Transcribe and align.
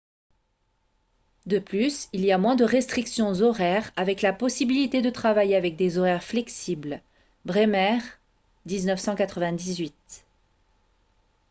de 1.45 1.59
plus 1.59 2.09
il 2.11 2.25
y 2.25 2.31
a 2.31 2.39
moins 2.39 2.55
de 2.55 2.63
restrictions 2.63 3.35
horaires 3.41 3.91
avec 3.95 4.23
la 4.23 4.33
possibilité 4.33 5.03
de 5.03 5.11
travailler 5.11 5.55
avec 5.55 5.75
des 5.75 5.99
horaires 5.99 6.23
flexibles. 6.23 7.03
bremer 7.45 7.99
1998 8.65 9.93